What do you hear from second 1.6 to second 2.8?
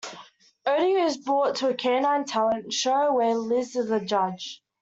a canine talent